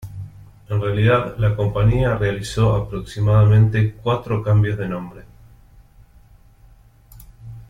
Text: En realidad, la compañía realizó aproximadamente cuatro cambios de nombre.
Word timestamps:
En 0.67 0.81
realidad, 0.81 1.35
la 1.37 1.55
compañía 1.55 2.15
realizó 2.17 2.73
aproximadamente 2.75 3.93
cuatro 4.01 4.41
cambios 4.41 4.75
de 4.79 4.87
nombre. 4.87 5.23